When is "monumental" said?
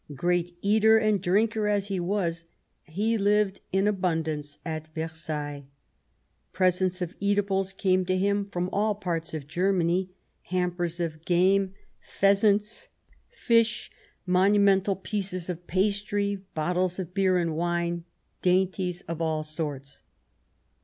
14.25-14.95